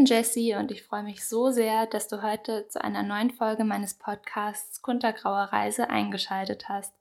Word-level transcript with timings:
Bin 0.00 0.06
Jessie 0.06 0.54
und 0.54 0.70
ich 0.70 0.82
freue 0.82 1.02
mich 1.02 1.28
so 1.28 1.50
sehr, 1.50 1.84
dass 1.84 2.08
du 2.08 2.22
heute 2.22 2.66
zu 2.68 2.82
einer 2.82 3.02
neuen 3.02 3.30
Folge 3.30 3.64
meines 3.64 3.92
Podcasts 3.92 4.80
Kuntergrauer 4.80 5.52
Reise 5.52 5.90
eingeschaltet 5.90 6.70
hast. 6.70 6.94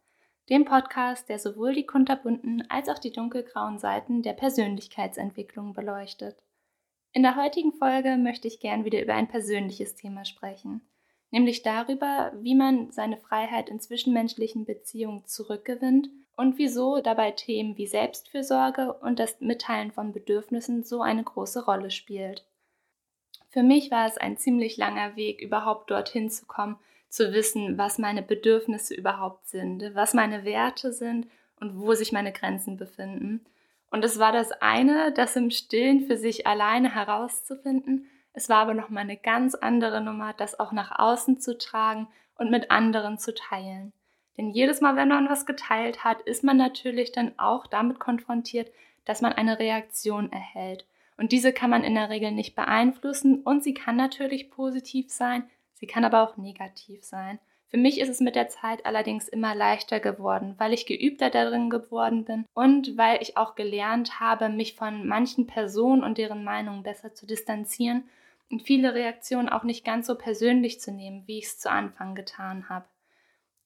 Dem 0.49 0.65
Podcast, 0.65 1.29
der 1.29 1.39
sowohl 1.39 1.73
die 1.73 1.85
kunterbunten 1.85 2.69
als 2.69 2.89
auch 2.89 2.99
die 2.99 3.13
dunkelgrauen 3.13 3.79
Seiten 3.79 4.21
der 4.21 4.33
Persönlichkeitsentwicklung 4.33 5.73
beleuchtet. 5.73 6.43
In 7.13 7.23
der 7.23 7.37
heutigen 7.37 7.71
Folge 7.71 8.17
möchte 8.17 8.49
ich 8.49 8.59
gern 8.59 8.83
wieder 8.83 9.01
über 9.01 9.13
ein 9.13 9.29
persönliches 9.29 9.95
Thema 9.95 10.25
sprechen, 10.25 10.81
nämlich 11.31 11.63
darüber, 11.63 12.33
wie 12.41 12.55
man 12.55 12.91
seine 12.91 13.15
Freiheit 13.15 13.69
in 13.69 13.79
zwischenmenschlichen 13.79 14.65
Beziehungen 14.65 15.25
zurückgewinnt 15.25 16.09
und 16.35 16.57
wieso 16.57 16.99
dabei 16.99 17.31
Themen 17.31 17.77
wie 17.77 17.87
Selbstfürsorge 17.87 18.91
und 18.91 19.19
das 19.19 19.39
Mitteilen 19.39 19.93
von 19.93 20.11
Bedürfnissen 20.11 20.83
so 20.83 21.01
eine 21.01 21.23
große 21.23 21.63
Rolle 21.63 21.91
spielt. 21.91 22.45
Für 23.49 23.63
mich 23.63 23.91
war 23.91 24.05
es 24.07 24.17
ein 24.17 24.37
ziemlich 24.37 24.77
langer 24.77 25.15
Weg, 25.15 25.41
überhaupt 25.41 25.89
dorthin 25.89 26.29
zu 26.29 26.45
kommen, 26.45 26.77
zu 27.09 27.33
wissen, 27.33 27.77
was 27.77 27.97
meine 27.97 28.21
Bedürfnisse 28.21 28.93
überhaupt 28.93 29.47
sind, 29.47 29.95
was 29.95 30.13
meine 30.13 30.45
Werte 30.45 30.93
sind 30.93 31.27
und 31.59 31.79
wo 31.79 31.93
sich 31.93 32.11
meine 32.11 32.31
Grenzen 32.31 32.77
befinden. 32.77 33.43
Und 33.89 34.05
es 34.05 34.19
war 34.19 34.31
das 34.31 34.51
eine, 34.61 35.11
das 35.11 35.35
im 35.35 35.49
Stillen 35.49 36.05
für 36.05 36.15
sich 36.15 36.45
alleine 36.45 36.93
herauszufinden. 36.93 38.07
Es 38.33 38.49
war 38.49 38.57
aber 38.57 38.75
noch 38.75 38.89
mal 38.89 39.01
eine 39.01 39.17
ganz 39.17 39.55
andere 39.55 40.01
Nummer, 40.01 40.33
das 40.33 40.59
auch 40.59 40.71
nach 40.71 40.99
außen 40.99 41.39
zu 41.39 41.57
tragen 41.57 42.07
und 42.35 42.51
mit 42.51 42.69
anderen 42.69 43.17
zu 43.17 43.33
teilen. 43.33 43.91
Denn 44.37 44.51
jedes 44.51 44.79
Mal, 44.79 44.95
wenn 44.95 45.09
man 45.09 45.27
was 45.27 45.47
geteilt 45.47 46.03
hat, 46.03 46.21
ist 46.21 46.43
man 46.43 46.55
natürlich 46.55 47.11
dann 47.11 47.37
auch 47.39 47.65
damit 47.65 47.99
konfrontiert, 47.99 48.71
dass 49.05 49.21
man 49.21 49.33
eine 49.33 49.57
Reaktion 49.57 50.31
erhält. 50.31 50.85
Und 51.19 51.33
diese 51.33 51.51
kann 51.51 51.69
man 51.69 51.83
in 51.83 51.95
der 51.95 52.09
Regel 52.09 52.31
nicht 52.31 52.55
beeinflussen 52.55 53.41
und 53.41 53.61
sie 53.61 53.73
kann 53.73 53.97
natürlich 53.97 54.49
positiv 54.49 55.11
sein, 55.11 55.43
sie 55.73 55.85
kann 55.85 56.05
aber 56.05 56.23
auch 56.23 56.37
negativ 56.37 57.03
sein. 57.03 57.39
Für 57.67 57.77
mich 57.77 57.99
ist 57.99 58.07
es 58.07 58.21
mit 58.21 58.35
der 58.35 58.47
Zeit 58.47 58.85
allerdings 58.85 59.27
immer 59.27 59.53
leichter 59.53 59.99
geworden, 59.99 60.55
weil 60.57 60.73
ich 60.73 60.85
geübter 60.85 61.29
darin 61.29 61.69
geworden 61.69 62.23
bin 62.23 62.45
und 62.53 62.97
weil 62.97 63.21
ich 63.21 63.35
auch 63.35 63.55
gelernt 63.55 64.21
habe, 64.21 64.47
mich 64.47 64.75
von 64.75 65.05
manchen 65.05 65.45
Personen 65.45 66.03
und 66.03 66.17
deren 66.17 66.45
Meinungen 66.45 66.83
besser 66.83 67.13
zu 67.13 67.27
distanzieren 67.27 68.05
und 68.49 68.63
viele 68.63 68.93
Reaktionen 68.93 69.49
auch 69.49 69.63
nicht 69.63 69.83
ganz 69.83 70.07
so 70.07 70.15
persönlich 70.15 70.79
zu 70.79 70.93
nehmen, 70.93 71.23
wie 71.27 71.39
ich 71.39 71.45
es 71.47 71.59
zu 71.59 71.69
Anfang 71.69 72.15
getan 72.15 72.69
habe. 72.69 72.85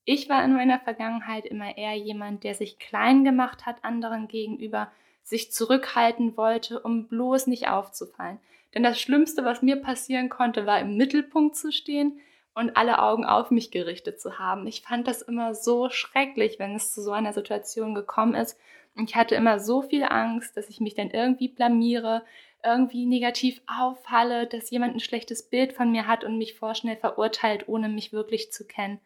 Ich 0.05 0.27
war 0.27 0.43
in 0.43 0.53
meiner 0.53 0.79
Vergangenheit 0.79 1.45
immer 1.45 1.77
eher 1.77 1.95
jemand, 1.95 2.43
der 2.43 2.55
sich 2.55 2.79
klein 2.79 3.23
gemacht 3.23 3.67
hat 3.67 3.85
anderen 3.85 4.27
gegenüber, 4.27 4.91
sich 5.23 5.51
zurückhalten 5.51 6.37
wollte, 6.37 6.79
um 6.79 7.07
bloß 7.07 7.47
nicht 7.47 7.67
aufzufallen. 7.67 8.39
Denn 8.73 8.83
das 8.83 8.99
Schlimmste, 8.99 9.45
was 9.45 9.61
mir 9.61 9.77
passieren 9.77 10.29
konnte, 10.29 10.65
war 10.65 10.79
im 10.79 10.97
Mittelpunkt 10.97 11.55
zu 11.55 11.71
stehen 11.71 12.19
und 12.55 12.75
alle 12.77 12.99
Augen 12.99 13.25
auf 13.25 13.51
mich 13.51 13.71
gerichtet 13.71 14.19
zu 14.19 14.37
haben. 14.39 14.67
Ich 14.67 14.81
fand 14.81 15.07
das 15.07 15.21
immer 15.21 15.55
so 15.55 15.89
schrecklich, 15.89 16.59
wenn 16.59 16.75
es 16.75 16.93
zu 16.93 17.01
so 17.01 17.11
einer 17.11 17.33
Situation 17.33 17.95
gekommen 17.95 18.35
ist. 18.35 18.59
Und 18.95 19.09
ich 19.09 19.15
hatte 19.15 19.35
immer 19.35 19.59
so 19.59 19.81
viel 19.81 20.03
Angst, 20.03 20.55
dass 20.55 20.69
ich 20.69 20.79
mich 20.79 20.93
dann 20.93 21.09
irgendwie 21.09 21.47
blamiere, 21.47 22.23
irgendwie 22.63 23.05
negativ 23.05 23.61
auffalle, 23.67 24.47
dass 24.47 24.69
jemand 24.69 24.95
ein 24.95 24.99
schlechtes 24.99 25.43
Bild 25.43 25.73
von 25.73 25.91
mir 25.91 26.07
hat 26.07 26.23
und 26.23 26.37
mich 26.37 26.53
vorschnell 26.53 26.95
verurteilt, 26.95 27.67
ohne 27.67 27.89
mich 27.89 28.13
wirklich 28.13 28.51
zu 28.51 28.65
kennen. 28.65 28.99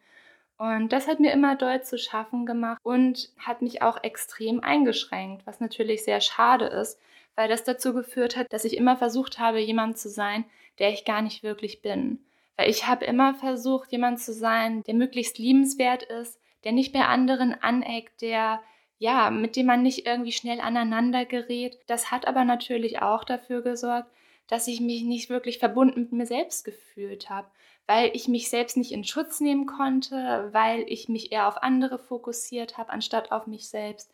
Und 0.58 0.92
das 0.92 1.06
hat 1.06 1.20
mir 1.20 1.32
immer 1.32 1.54
doll 1.56 1.82
zu 1.82 1.98
schaffen 1.98 2.44
gemacht 2.44 2.80
und 2.82 3.30
hat 3.38 3.62
mich 3.62 3.80
auch 3.80 4.02
extrem 4.02 4.60
eingeschränkt, 4.60 5.46
was 5.46 5.60
natürlich 5.60 6.04
sehr 6.04 6.20
schade 6.20 6.66
ist, 6.66 6.98
weil 7.36 7.48
das 7.48 7.62
dazu 7.62 7.94
geführt 7.94 8.36
hat, 8.36 8.52
dass 8.52 8.64
ich 8.64 8.76
immer 8.76 8.96
versucht 8.96 9.38
habe, 9.38 9.60
jemand 9.60 9.98
zu 9.98 10.08
sein, 10.08 10.44
der 10.80 10.90
ich 10.92 11.04
gar 11.04 11.22
nicht 11.22 11.44
wirklich 11.44 11.80
bin. 11.80 12.18
Weil 12.56 12.68
ich 12.68 12.88
habe 12.88 13.04
immer 13.04 13.34
versucht, 13.34 13.92
jemand 13.92 14.20
zu 14.20 14.32
sein, 14.32 14.82
der 14.82 14.94
möglichst 14.94 15.38
liebenswert 15.38 16.02
ist, 16.02 16.40
der 16.64 16.72
nicht 16.72 16.92
bei 16.92 17.04
anderen 17.04 17.54
aneckt, 17.54 18.20
der 18.20 18.60
ja, 18.98 19.30
mit 19.30 19.54
dem 19.56 19.66
man 19.66 19.82
nicht 19.82 20.06
irgendwie 20.06 20.32
schnell 20.32 20.60
aneinander 20.60 21.24
gerät. 21.24 21.78
Das 21.86 22.10
hat 22.10 22.26
aber 22.26 22.44
natürlich 22.44 23.00
auch 23.00 23.24
dafür 23.24 23.62
gesorgt, 23.62 24.10
dass 24.48 24.66
ich 24.66 24.80
mich 24.80 25.02
nicht 25.04 25.30
wirklich 25.30 25.58
verbunden 25.58 26.00
mit 26.00 26.12
mir 26.12 26.26
selbst 26.26 26.64
gefühlt 26.64 27.30
habe, 27.30 27.48
weil 27.88 28.10
ich 28.12 28.28
mich 28.28 28.50
selbst 28.50 28.76
nicht 28.76 28.92
in 28.92 29.02
Schutz 29.02 29.40
nehmen 29.40 29.64
konnte, 29.64 30.50
weil 30.52 30.84
ich 30.88 31.08
mich 31.08 31.32
eher 31.32 31.48
auf 31.48 31.62
andere 31.62 31.98
fokussiert 31.98 32.76
habe, 32.76 32.90
anstatt 32.90 33.32
auf 33.32 33.46
mich 33.46 33.66
selbst. 33.70 34.12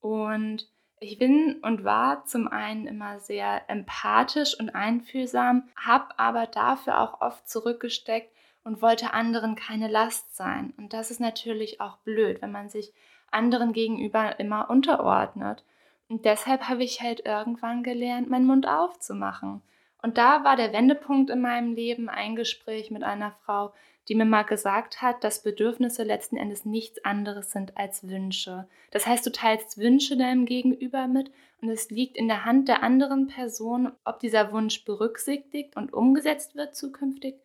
Und 0.00 0.66
ich 0.98 1.18
bin 1.18 1.60
und 1.62 1.84
war 1.84 2.24
zum 2.26 2.48
einen 2.48 2.88
immer 2.88 3.20
sehr 3.20 3.62
empathisch 3.70 4.58
und 4.58 4.74
einfühlsam, 4.74 5.68
habe 5.76 6.18
aber 6.18 6.48
dafür 6.48 7.00
auch 7.00 7.20
oft 7.20 7.48
zurückgesteckt 7.48 8.34
und 8.64 8.82
wollte 8.82 9.14
anderen 9.14 9.54
keine 9.54 9.86
Last 9.86 10.34
sein. 10.34 10.74
Und 10.76 10.92
das 10.92 11.12
ist 11.12 11.20
natürlich 11.20 11.80
auch 11.80 11.98
blöd, 11.98 12.42
wenn 12.42 12.50
man 12.50 12.70
sich 12.70 12.92
anderen 13.30 13.72
gegenüber 13.72 14.40
immer 14.40 14.68
unterordnet. 14.68 15.62
Und 16.08 16.24
deshalb 16.24 16.68
habe 16.68 16.82
ich 16.82 17.00
halt 17.00 17.24
irgendwann 17.24 17.84
gelernt, 17.84 18.28
meinen 18.28 18.46
Mund 18.46 18.66
aufzumachen 18.66 19.62
und 20.02 20.18
da 20.18 20.44
war 20.44 20.56
der 20.56 20.72
Wendepunkt 20.72 21.30
in 21.30 21.40
meinem 21.40 21.74
Leben 21.74 22.08
ein 22.08 22.36
Gespräch 22.36 22.90
mit 22.90 23.04
einer 23.04 23.32
Frau, 23.44 23.72
die 24.08 24.16
mir 24.16 24.24
mal 24.24 24.42
gesagt 24.42 25.00
hat, 25.00 25.22
dass 25.22 25.42
Bedürfnisse 25.42 26.02
letzten 26.02 26.36
Endes 26.36 26.64
nichts 26.64 27.04
anderes 27.04 27.52
sind 27.52 27.76
als 27.76 28.08
Wünsche. 28.08 28.68
Das 28.90 29.06
heißt, 29.06 29.24
du 29.24 29.30
teilst 29.30 29.78
Wünsche 29.78 30.16
deinem 30.16 30.44
Gegenüber 30.44 31.06
mit 31.06 31.30
und 31.60 31.68
es 31.68 31.88
liegt 31.90 32.16
in 32.16 32.26
der 32.26 32.44
Hand 32.44 32.68
der 32.68 32.82
anderen 32.82 33.28
Person, 33.28 33.92
ob 34.04 34.18
dieser 34.18 34.52
Wunsch 34.52 34.84
berücksichtigt 34.84 35.76
und 35.76 35.92
umgesetzt 35.92 36.56
wird 36.56 36.74
zukünftig 36.74 37.36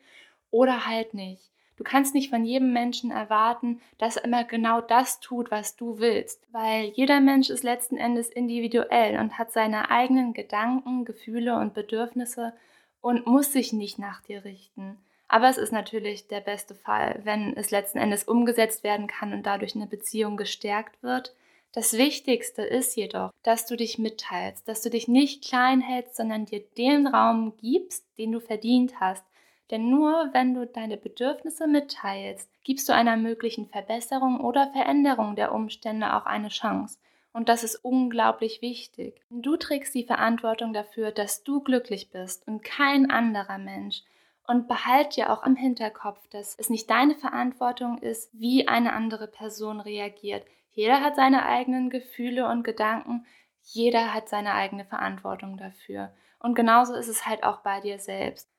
oder 0.50 0.88
halt 0.88 1.13
nicht. 1.13 1.51
Du 1.78 1.84
kannst 1.84 2.16
nicht 2.16 2.32
von 2.32 2.44
jedem 2.44 2.74
Menschen 2.74 3.12
erwarten, 3.12 3.80
dass 4.00 4.18
er 4.18 4.26
immer 4.26 4.44
genau 4.44 4.82
das 4.82 5.20
tut, 5.20 5.52
was 5.52 5.76
du 5.76 6.00
willst, 6.00 6.42
weil 6.52 6.86
jeder 6.96 7.22
Mensch 7.22 7.52
ist 7.52 7.64
letzten 7.64 7.98
Endes 7.98 8.30
individuell 8.30 9.20
und 9.20 9.38
hat 9.38 9.52
seine 9.52 9.92
eigenen 9.92 10.34
Gedanken, 10.34 11.06
Gefühle 11.06 11.56
und 11.58 11.76
Bedürfnisse 11.76 12.54
und 13.00 13.28
muss 13.28 13.54
sich 13.54 13.74
nicht 13.74 14.00
nach 14.00 14.22
dir 14.22 14.44
richten. 14.44 14.98
Aber 15.28 15.50
es 15.50 15.58
ist 15.58 15.72
natürlich 15.72 16.28
der 16.28 16.40
beste 16.40 16.74
Fall, 16.74 17.20
wenn 17.24 17.56
es 17.56 17.70
letzten 17.70 18.00
Endes 18.00 18.24
umgesetzt 18.24 18.84
werden 18.84 19.08
kann 19.08 19.34
und 19.34 19.44
dadurch 19.44 19.76
eine 19.76 19.88
Beziehung 19.88 20.36
gestärkt 20.36 21.04
wird. 21.04 21.36
Das 21.74 21.94
Wichtigste 21.94 22.64
ist 22.64 22.96
jedoch, 22.96 23.32
dass 23.44 23.68
du 23.68 23.76
dich 23.76 24.00
mitteilst, 24.00 24.68
dass 24.68 24.82
du 24.82 24.90
dich 24.90 25.08
nicht 25.08 25.44
klein 25.44 25.82
hältst, 25.82 26.16
sondern 26.16 26.46
dir 26.46 26.64
den 26.78 27.06
Raum 27.06 27.54
gibst, 27.62 28.06
den 28.18 28.32
du 28.32 28.40
verdient 28.40 29.00
hast, 29.00 29.24
denn 29.72 29.90
nur 29.90 30.30
wenn 30.34 30.54
du 30.54 30.66
deine 30.66 30.98
Bedürfnisse 30.98 31.68
mitteilst, 31.68 32.50
gibst 32.64 32.88
du 32.88 32.94
einer 32.94 33.18
möglichen 33.18 33.68
Verbesserung 33.68 34.40
oder 34.40 34.72
Veränderung 34.72 35.36
der 35.36 35.54
Umstände 35.54 36.16
auch 36.16 36.26
eine 36.26 36.50
Chance. 36.50 37.00
Und 37.34 37.50
das 37.50 37.64
ist 37.64 37.76
unglaublich 37.84 38.62
wichtig. 38.62 39.22
Du 39.30 39.58
trägst 39.58 39.94
die 39.94 40.06
Verantwortung 40.06 40.74
dafür, 40.74 41.12
dass 41.12 41.44
du 41.44 41.62
glücklich 41.62 42.10
bist 42.10 42.48
und 42.48 42.64
kein 42.64 43.12
anderer 43.12 43.58
Mensch. 43.58 44.02
Und 44.48 44.68
behalt 44.68 45.18
dir 45.18 45.32
auch 45.32 45.46
im 45.46 45.58
Hinterkopf, 45.58 46.26
dass 46.30 46.56
es 46.58 46.70
nicht 46.70 46.90
deine 46.90 47.16
Verantwortung 47.16 47.98
ist, 47.98 48.32
wie 48.34 48.68
eine 48.68 48.94
andere 48.94 49.28
Person 49.28 49.82
reagiert. 49.82 50.48
Jeder 50.72 51.02
hat 51.02 51.18
seine 51.18 51.46
eigenen 51.46 51.90
Gefühle 51.90 52.48
und 52.48 52.64
Gedanken, 52.64 53.26
jeder 53.62 54.14
hat 54.14 54.30
seine 54.30 54.54
eigene 54.54 54.86
Verantwortung 54.86 55.58
dafür. 55.58 56.14
Und 56.40 56.56
genauso 56.56 56.96
ist 56.96 57.10
es 57.10 57.28
halt 57.28 57.44
auch 57.44 57.58
bei 57.58 57.81
dir 57.81 58.00
selbst. 58.00 58.50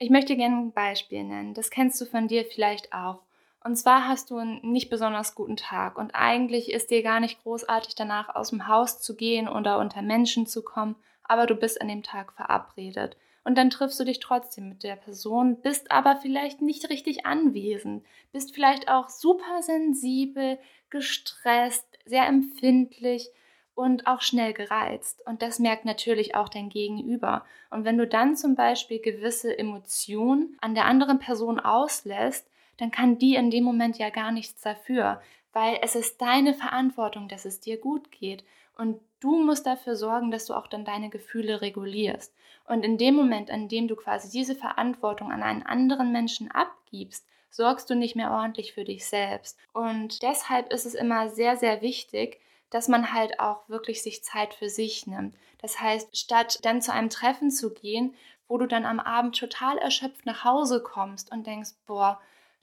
Ich 0.00 0.10
möchte 0.10 0.36
gerne 0.36 0.56
ein 0.56 0.72
Beispiel 0.72 1.24
nennen. 1.24 1.54
Das 1.54 1.70
kennst 1.70 2.00
du 2.00 2.04
von 2.04 2.28
dir 2.28 2.44
vielleicht 2.44 2.92
auch. 2.92 3.18
Und 3.64 3.74
zwar 3.74 4.06
hast 4.06 4.30
du 4.30 4.36
einen 4.36 4.60
nicht 4.62 4.90
besonders 4.90 5.34
guten 5.34 5.56
Tag 5.56 5.98
und 5.98 6.12
eigentlich 6.14 6.70
ist 6.70 6.90
dir 6.90 7.02
gar 7.02 7.18
nicht 7.18 7.42
großartig 7.42 7.96
danach 7.96 8.34
aus 8.36 8.50
dem 8.50 8.68
Haus 8.68 9.00
zu 9.00 9.16
gehen 9.16 9.48
oder 9.48 9.78
unter 9.78 10.00
Menschen 10.00 10.46
zu 10.46 10.62
kommen, 10.62 10.94
aber 11.24 11.46
du 11.46 11.56
bist 11.56 11.80
an 11.80 11.88
dem 11.88 12.04
Tag 12.04 12.32
verabredet. 12.32 13.16
Und 13.42 13.58
dann 13.58 13.70
triffst 13.70 13.98
du 13.98 14.04
dich 14.04 14.20
trotzdem 14.20 14.68
mit 14.68 14.84
der 14.84 14.94
Person, 14.94 15.60
bist 15.60 15.90
aber 15.90 16.16
vielleicht 16.16 16.62
nicht 16.62 16.88
richtig 16.90 17.26
anwesend, 17.26 18.04
bist 18.30 18.54
vielleicht 18.54 18.88
auch 18.88 19.08
super 19.08 19.62
sensibel, 19.62 20.58
gestresst, 20.90 21.86
sehr 22.04 22.26
empfindlich 22.26 23.30
und 23.78 24.08
auch 24.08 24.22
schnell 24.22 24.54
gereizt. 24.54 25.22
Und 25.24 25.40
das 25.40 25.60
merkt 25.60 25.84
natürlich 25.84 26.34
auch 26.34 26.48
dein 26.48 26.68
Gegenüber. 26.68 27.44
Und 27.70 27.84
wenn 27.84 27.96
du 27.96 28.08
dann 28.08 28.34
zum 28.34 28.56
Beispiel 28.56 28.98
gewisse 28.98 29.56
Emotionen 29.56 30.58
an 30.60 30.74
der 30.74 30.86
anderen 30.86 31.20
Person 31.20 31.60
auslässt, 31.60 32.50
dann 32.78 32.90
kann 32.90 33.18
die 33.18 33.36
in 33.36 33.52
dem 33.52 33.62
Moment 33.62 33.96
ja 33.96 34.10
gar 34.10 34.32
nichts 34.32 34.62
dafür, 34.62 35.22
weil 35.52 35.78
es 35.80 35.94
ist 35.94 36.20
deine 36.20 36.54
Verantwortung, 36.54 37.28
dass 37.28 37.44
es 37.44 37.60
dir 37.60 37.76
gut 37.76 38.10
geht. 38.10 38.42
Und 38.76 38.98
du 39.20 39.38
musst 39.44 39.64
dafür 39.64 39.94
sorgen, 39.94 40.32
dass 40.32 40.46
du 40.46 40.54
auch 40.54 40.66
dann 40.66 40.84
deine 40.84 41.08
Gefühle 41.08 41.60
regulierst. 41.60 42.34
Und 42.66 42.84
in 42.84 42.98
dem 42.98 43.14
Moment, 43.14 43.48
an 43.48 43.68
dem 43.68 43.86
du 43.86 43.94
quasi 43.94 44.28
diese 44.28 44.56
Verantwortung 44.56 45.30
an 45.30 45.44
einen 45.44 45.62
anderen 45.62 46.10
Menschen 46.10 46.50
abgibst, 46.50 47.24
sorgst 47.48 47.88
du 47.88 47.94
nicht 47.94 48.16
mehr 48.16 48.32
ordentlich 48.32 48.72
für 48.72 48.82
dich 48.82 49.06
selbst. 49.06 49.56
Und 49.72 50.20
deshalb 50.22 50.72
ist 50.72 50.84
es 50.84 50.94
immer 50.94 51.28
sehr, 51.28 51.56
sehr 51.56 51.80
wichtig, 51.80 52.40
dass 52.70 52.88
man 52.88 53.12
halt 53.12 53.40
auch 53.40 53.68
wirklich 53.68 54.02
sich 54.02 54.22
Zeit 54.22 54.54
für 54.54 54.68
sich 54.68 55.06
nimmt. 55.06 55.34
Das 55.60 55.80
heißt, 55.80 56.16
statt 56.16 56.58
dann 56.62 56.82
zu 56.82 56.92
einem 56.92 57.10
Treffen 57.10 57.50
zu 57.50 57.72
gehen, 57.72 58.14
wo 58.46 58.58
du 58.58 58.66
dann 58.66 58.86
am 58.86 59.00
Abend 59.00 59.38
total 59.38 59.78
erschöpft 59.78 60.26
nach 60.26 60.44
Hause 60.44 60.82
kommst 60.82 61.30
und 61.30 61.46
denkst, 61.46 61.70
boah, 61.86 62.20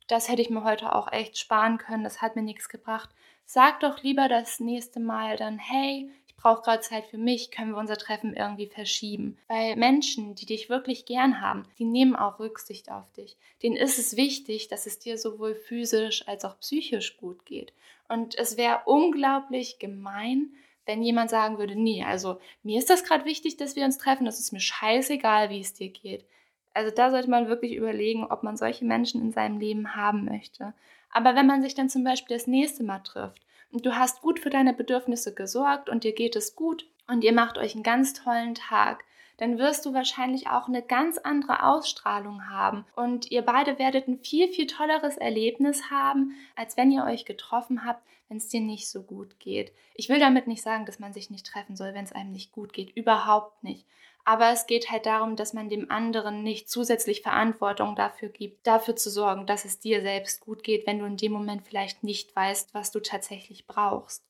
das 0.07 0.29
hätte 0.29 0.41
ich 0.41 0.49
mir 0.49 0.63
heute 0.63 0.93
auch 0.93 1.11
echt 1.11 1.37
sparen 1.37 1.77
können, 1.77 2.03
das 2.03 2.21
hat 2.21 2.35
mir 2.35 2.43
nichts 2.43 2.69
gebracht. 2.69 3.09
Sag 3.45 3.79
doch 3.79 4.01
lieber 4.01 4.27
das 4.27 4.59
nächste 4.59 4.99
Mal 4.99 5.37
dann, 5.37 5.59
hey, 5.59 6.09
ich 6.27 6.35
brauche 6.35 6.63
gerade 6.63 6.81
Zeit 6.81 7.05
für 7.05 7.17
mich, 7.17 7.51
können 7.51 7.71
wir 7.71 7.77
unser 7.77 7.97
Treffen 7.97 8.35
irgendwie 8.35 8.67
verschieben. 8.67 9.37
Weil 9.47 9.75
Menschen, 9.75 10.35
die 10.35 10.45
dich 10.45 10.69
wirklich 10.69 11.05
gern 11.05 11.41
haben, 11.41 11.67
die 11.77 11.85
nehmen 11.85 12.15
auch 12.15 12.39
Rücksicht 12.39 12.91
auf 12.91 13.11
dich. 13.13 13.37
Denen 13.63 13.75
ist 13.75 13.97
es 13.99 14.15
wichtig, 14.15 14.67
dass 14.67 14.85
es 14.85 14.99
dir 14.99 15.17
sowohl 15.17 15.55
physisch 15.55 16.27
als 16.27 16.45
auch 16.45 16.59
psychisch 16.59 17.17
gut 17.17 17.45
geht. 17.45 17.73
Und 18.07 18.37
es 18.37 18.57
wäre 18.57 18.81
unglaublich 18.85 19.79
gemein, 19.79 20.51
wenn 20.85 21.01
jemand 21.01 21.29
sagen 21.29 21.57
würde, 21.57 21.75
nee, 21.75 22.03
also 22.03 22.39
mir 22.61 22.77
ist 22.77 22.89
das 22.89 23.03
gerade 23.03 23.25
wichtig, 23.25 23.57
dass 23.57 23.75
wir 23.75 23.85
uns 23.85 23.97
treffen, 23.97 24.27
es 24.27 24.39
ist 24.39 24.51
mir 24.51 24.59
scheißegal, 24.59 25.49
wie 25.49 25.59
es 25.59 25.73
dir 25.73 25.89
geht. 25.89 26.25
Also 26.73 26.93
da 26.93 27.09
sollte 27.09 27.29
man 27.29 27.47
wirklich 27.47 27.73
überlegen, 27.73 28.25
ob 28.25 28.43
man 28.43 28.57
solche 28.57 28.85
Menschen 28.85 29.21
in 29.21 29.31
seinem 29.31 29.59
Leben 29.59 29.95
haben 29.95 30.25
möchte. 30.25 30.73
Aber 31.09 31.33
wenn 31.33 31.47
man 31.47 31.61
sich 31.61 31.73
dann 31.73 31.89
zum 31.89 32.03
Beispiel 32.03 32.35
das 32.35 32.47
nächste 32.47 32.83
Mal 32.83 32.99
trifft 32.99 33.41
und 33.71 33.85
du 33.85 33.95
hast 33.95 34.21
gut 34.21 34.39
für 34.39 34.49
deine 34.49 34.73
Bedürfnisse 34.73 35.33
gesorgt 35.33 35.89
und 35.89 36.03
dir 36.03 36.13
geht 36.13 36.35
es 36.35 36.55
gut 36.55 36.85
und 37.07 37.23
ihr 37.23 37.33
macht 37.33 37.57
euch 37.57 37.73
einen 37.73 37.83
ganz 37.83 38.13
tollen 38.13 38.53
Tag, 38.53 39.05
dann 39.37 39.57
wirst 39.57 39.85
du 39.85 39.93
wahrscheinlich 39.93 40.47
auch 40.47 40.67
eine 40.67 40.81
ganz 40.81 41.17
andere 41.17 41.63
Ausstrahlung 41.63 42.49
haben 42.49 42.85
und 42.95 43.31
ihr 43.31 43.41
beide 43.41 43.79
werdet 43.79 44.07
ein 44.07 44.19
viel, 44.19 44.47
viel 44.47 44.67
tolleres 44.67 45.17
Erlebnis 45.17 45.89
haben, 45.89 46.35
als 46.55 46.77
wenn 46.77 46.91
ihr 46.91 47.03
euch 47.03 47.25
getroffen 47.25 47.85
habt, 47.85 48.01
wenn 48.27 48.37
es 48.37 48.47
dir 48.47 48.61
nicht 48.61 48.89
so 48.89 49.03
gut 49.03 49.39
geht. 49.39 49.71
Ich 49.93 50.09
will 50.09 50.19
damit 50.19 50.47
nicht 50.47 50.63
sagen, 50.63 50.85
dass 50.85 50.99
man 50.99 51.13
sich 51.13 51.29
nicht 51.29 51.45
treffen 51.45 51.75
soll, 51.75 51.93
wenn 51.93 52.05
es 52.05 52.11
einem 52.11 52.31
nicht 52.31 52.51
gut 52.51 52.73
geht. 52.73 52.95
Überhaupt 52.95 53.63
nicht. 53.63 53.85
Aber 54.27 54.51
es 54.51 54.65
geht 54.65 54.89
halt 54.89 55.05
darum, 55.05 55.35
dass 55.35 55.53
man 55.53 55.69
dem 55.69 55.91
anderen 55.91 56.41
nicht 56.41 56.67
zusätzlich 56.67 57.21
Verantwortung 57.21 57.95
dafür 57.95 58.29
gibt, 58.29 58.65
dafür 58.65 58.95
zu 58.95 59.11
sorgen, 59.11 59.45
dass 59.45 59.65
es 59.65 59.79
dir 59.79 60.01
selbst 60.01 60.41
gut 60.41 60.63
geht, 60.63 60.87
wenn 60.87 60.97
du 60.97 61.05
in 61.05 61.17
dem 61.17 61.31
Moment 61.31 61.67
vielleicht 61.67 62.03
nicht 62.03 62.35
weißt, 62.35 62.73
was 62.73 62.91
du 62.91 62.99
tatsächlich 62.99 63.67
brauchst. 63.67 64.23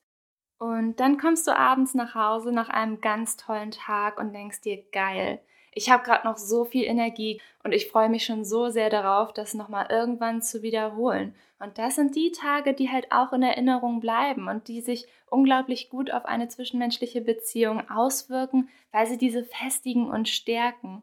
Und 0.58 1.00
dann 1.00 1.18
kommst 1.18 1.46
du 1.46 1.56
abends 1.56 1.94
nach 1.94 2.14
Hause 2.14 2.52
nach 2.52 2.68
einem 2.68 3.00
ganz 3.00 3.36
tollen 3.36 3.70
Tag 3.70 4.18
und 4.18 4.32
denkst 4.32 4.62
dir, 4.62 4.82
geil, 4.90 5.40
ich 5.72 5.90
habe 5.90 6.04
gerade 6.04 6.26
noch 6.26 6.38
so 6.38 6.64
viel 6.64 6.84
Energie 6.84 7.40
und 7.62 7.72
ich 7.72 7.88
freue 7.88 8.08
mich 8.08 8.24
schon 8.24 8.46
so 8.46 8.70
sehr 8.70 8.88
darauf, 8.88 9.34
das 9.34 9.52
nochmal 9.52 9.88
irgendwann 9.90 10.40
zu 10.40 10.62
wiederholen. 10.62 11.34
Und 11.58 11.76
das 11.76 11.96
sind 11.96 12.16
die 12.16 12.32
Tage, 12.32 12.72
die 12.72 12.90
halt 12.90 13.12
auch 13.12 13.34
in 13.34 13.42
Erinnerung 13.42 14.00
bleiben 14.00 14.48
und 14.48 14.68
die 14.68 14.80
sich 14.80 15.06
unglaublich 15.28 15.90
gut 15.90 16.10
auf 16.10 16.24
eine 16.24 16.48
zwischenmenschliche 16.48 17.20
Beziehung 17.20 17.90
auswirken, 17.90 18.70
weil 18.90 19.06
sie 19.06 19.18
diese 19.18 19.44
festigen 19.44 20.08
und 20.08 20.30
stärken. 20.30 21.02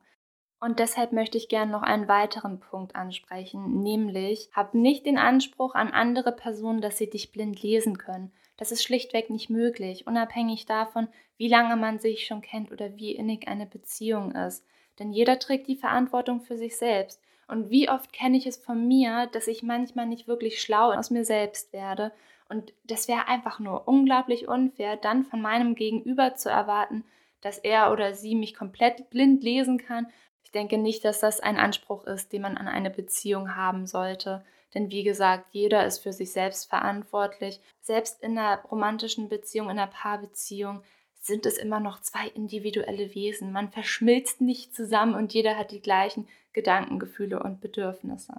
Und 0.60 0.80
deshalb 0.80 1.12
möchte 1.12 1.38
ich 1.38 1.50
gerne 1.50 1.72
noch 1.72 1.84
einen 1.84 2.08
weiteren 2.08 2.60
Punkt 2.60 2.96
ansprechen, 2.96 3.84
nämlich 3.84 4.50
hab 4.54 4.74
nicht 4.74 5.06
den 5.06 5.20
Anspruch 5.20 5.76
an 5.76 5.90
andere 5.90 6.32
Personen, 6.32 6.82
dass 6.82 6.98
sie 6.98 7.10
dich 7.10 7.32
blind 7.32 7.62
lesen 7.62 8.00
können. 8.00 8.32
Das 8.58 8.72
ist 8.72 8.84
schlichtweg 8.84 9.30
nicht 9.30 9.50
möglich, 9.50 10.06
unabhängig 10.08 10.66
davon, 10.66 11.08
wie 11.38 11.48
lange 11.48 11.76
man 11.76 12.00
sich 12.00 12.26
schon 12.26 12.42
kennt 12.42 12.72
oder 12.72 12.96
wie 12.98 13.12
innig 13.12 13.48
eine 13.48 13.66
Beziehung 13.66 14.34
ist. 14.34 14.66
Denn 15.00 15.12
jeder 15.12 15.40
trägt 15.40 15.68
die 15.68 15.76
Verantwortung 15.76 16.42
für 16.42 16.58
sich 16.58 16.78
selbst. 16.78 17.20
Und 17.48 17.70
wie 17.70 17.90
oft 17.90 18.14
kenne 18.14 18.38
ich 18.38 18.48
es 18.48 18.58
von 18.58 18.88
mir, 18.88 19.28
dass 19.28 19.48
ich 19.48 19.64
manchmal 19.64 20.06
nicht 20.06 20.28
wirklich 20.28 20.62
schlau 20.62 20.92
aus 20.92 21.10
mir 21.10 21.26
selbst 21.26 21.74
werde. 21.74 22.12
Und 22.48 22.74
das 22.84 23.08
wäre 23.08 23.28
einfach 23.28 23.60
nur 23.60 23.88
unglaublich 23.88 24.48
unfair, 24.48 24.98
dann 24.98 25.24
von 25.24 25.42
meinem 25.42 25.76
Gegenüber 25.76 26.36
zu 26.36 26.50
erwarten, 26.50 27.04
dass 27.42 27.58
er 27.58 27.92
oder 27.92 28.14
sie 28.14 28.36
mich 28.36 28.54
komplett 28.54 29.10
blind 29.10 29.44
lesen 29.44 29.78
kann. 29.78 30.08
Ich 30.44 30.52
denke 30.52 30.78
nicht, 30.78 31.04
dass 31.04 31.20
das 31.20 31.40
ein 31.40 31.58
Anspruch 31.58 32.06
ist, 32.06 32.32
den 32.32 32.44
man 32.44 32.58
an 32.58 32.68
eine 32.68 32.90
Beziehung 32.90 33.56
haben 33.56 33.88
sollte. 33.88 34.46
Denn 34.74 34.90
wie 34.90 35.04
gesagt, 35.04 35.48
jeder 35.52 35.86
ist 35.86 36.00
für 36.00 36.14
sich 36.14 36.31
selbst 36.31 36.70
verantwortlich. 36.70 37.60
Selbst 37.81 38.22
in 38.24 38.38
einer 38.38 38.62
romantischen 38.64 39.30
Beziehung, 39.30 39.70
in 39.70 39.78
einer 39.78 39.88
Paarbeziehung 39.88 40.84
sind 41.20 41.46
es 41.46 41.58
immer 41.58 41.80
noch 41.80 42.02
zwei 42.02 42.28
individuelle 42.28 43.16
Wesen. 43.16 43.52
Man 43.52 43.72
verschmilzt 43.72 44.42
nicht 44.42 44.75
zusammen 44.75 45.16
und 45.16 45.34
jeder 45.34 45.58
hat 45.58 45.72
die 45.72 45.81
gleichen 45.81 46.28
Gedanken, 46.52 47.00
Gefühle 47.00 47.42
und 47.42 47.62
Bedürfnisse. 47.62 48.34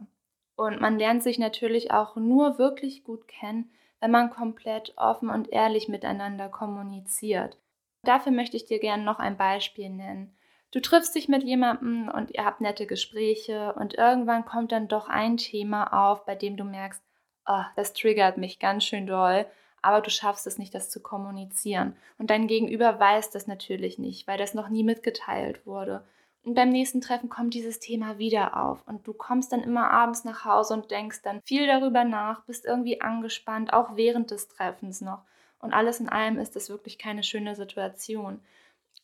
Und 0.57 0.81
man 0.81 0.99
lernt 0.99 1.23
sich 1.23 1.39
natürlich 1.39 1.91
auch 1.91 2.17
nur 2.17 2.59
wirklich 2.59 3.05
gut 3.05 3.27
kennen, 3.27 3.71
wenn 4.01 4.11
man 4.11 4.31
komplett 4.31 4.93
offen 4.97 5.31
und 5.31 5.51
ehrlich 5.51 5.89
miteinander 5.89 6.49
kommuniziert. 6.49 7.57
Dafür 8.03 8.33
möchte 8.33 8.57
ich 8.57 8.67
dir 8.67 8.79
gerne 8.79 9.03
noch 9.03 9.19
ein 9.19 9.37
Beispiel 9.37 9.89
nennen. 9.89 10.37
Du 10.75 10.81
triffst 10.81 11.15
dich 11.15 11.29
mit 11.29 11.45
jemandem 11.45 12.09
und 12.09 12.33
ihr 12.33 12.45
habt 12.45 12.61
nette 12.61 12.87
Gespräche 12.87 13.73
und 13.75 13.95
irgendwann 13.95 14.45
kommt 14.45 14.73
dann 14.73 14.89
doch 14.89 15.09
ein 15.09 15.37
Thema 15.37 16.11
auf, 16.11 16.25
bei 16.25 16.35
dem 16.35 16.57
du 16.57 16.65
merkst, 16.65 17.01
oh, 17.47 17.63
das 17.77 17.93
triggert 17.93 18.39
mich 18.39 18.59
ganz 18.59 18.83
schön 18.83 19.07
doll, 19.07 19.47
aber 19.83 20.01
du 20.01 20.11
schaffst 20.11 20.49
es 20.49 20.59
nicht, 20.59 20.75
das 20.75 20.91
zu 20.91 21.01
kommunizieren. 21.01 21.95
Und 22.19 22.31
dein 22.31 22.49
Gegenüber 22.49 22.99
weiß 22.99 23.31
das 23.31 23.47
natürlich 23.47 24.01
nicht, 24.01 24.27
weil 24.27 24.37
das 24.37 24.55
noch 24.55 24.69
nie 24.69 24.83
mitgeteilt 24.83 25.65
wurde. 25.65 26.05
Und 26.43 26.55
beim 26.55 26.71
nächsten 26.71 27.01
Treffen 27.01 27.29
kommt 27.29 27.55
dieses 27.55 27.79
Thema 27.79 28.19
wieder 28.19 28.61
auf 28.61 28.83
und 28.89 29.07
du 29.07 29.13
kommst 29.13 29.53
dann 29.53 29.63
immer 29.63 29.93
abends 29.93 30.25
nach 30.25 30.45
Hause 30.45 30.75
und 30.75 30.91
denkst 30.91 31.23
dann 31.23 31.41
viel 31.45 31.69
darüber 31.69 32.03
nach, 32.03 32.45
bist 32.47 32.65
irgendwie 32.65 33.01
angespannt, 33.01 33.73
auch 33.73 33.95
während 33.95 34.33
des 34.33 34.49
Treffens 34.49 35.03
noch. 35.03 35.23
Und 35.61 35.73
alles 35.73 36.01
in 36.01 36.09
allem 36.09 36.41
ist 36.41 36.57
das 36.57 36.69
wirklich 36.69 36.99
keine 36.99 37.23
schöne 37.23 37.55
Situation. 37.55 38.41